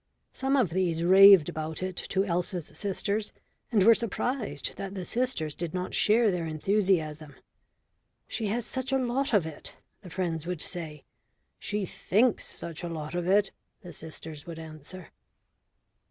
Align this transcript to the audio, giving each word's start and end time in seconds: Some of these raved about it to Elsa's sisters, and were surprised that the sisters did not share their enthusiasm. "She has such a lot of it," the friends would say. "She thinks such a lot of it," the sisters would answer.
Some 0.33 0.57
of 0.57 0.71
these 0.71 1.03
raved 1.03 1.47
about 1.47 1.83
it 1.83 1.95
to 1.95 2.25
Elsa's 2.25 2.71
sisters, 2.73 3.31
and 3.71 3.83
were 3.83 3.93
surprised 3.93 4.73
that 4.77 4.95
the 4.95 5.05
sisters 5.05 5.53
did 5.53 5.75
not 5.75 5.93
share 5.93 6.31
their 6.31 6.47
enthusiasm. 6.47 7.35
"She 8.27 8.47
has 8.47 8.65
such 8.65 8.91
a 8.91 8.97
lot 8.97 9.31
of 9.31 9.45
it," 9.45 9.75
the 10.01 10.09
friends 10.09 10.47
would 10.47 10.59
say. 10.59 11.03
"She 11.59 11.85
thinks 11.85 12.45
such 12.47 12.81
a 12.81 12.89
lot 12.89 13.13
of 13.13 13.27
it," 13.27 13.51
the 13.81 13.93
sisters 13.93 14.47
would 14.47 14.57
answer. 14.57 15.11